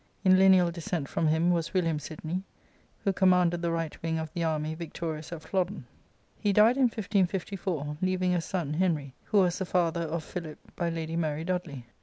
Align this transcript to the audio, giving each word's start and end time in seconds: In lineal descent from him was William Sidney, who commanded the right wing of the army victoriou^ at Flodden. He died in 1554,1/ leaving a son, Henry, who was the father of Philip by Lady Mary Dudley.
In 0.23 0.39
lineal 0.39 0.71
descent 0.71 1.07
from 1.09 1.27
him 1.27 1.51
was 1.51 1.75
William 1.75 1.99
Sidney, 1.99 2.41
who 3.03 3.13
commanded 3.13 3.61
the 3.61 3.69
right 3.71 4.01
wing 4.01 4.17
of 4.17 4.33
the 4.33 4.43
army 4.43 4.75
victoriou^ 4.75 5.31
at 5.31 5.43
Flodden. 5.43 5.83
He 6.39 6.51
died 6.51 6.75
in 6.75 6.89
1554,1/ 6.89 7.97
leaving 8.01 8.33
a 8.33 8.41
son, 8.41 8.73
Henry, 8.73 9.13
who 9.25 9.37
was 9.41 9.59
the 9.59 9.65
father 9.65 10.01
of 10.01 10.23
Philip 10.23 10.57
by 10.75 10.89
Lady 10.89 11.15
Mary 11.15 11.43
Dudley. 11.43 11.85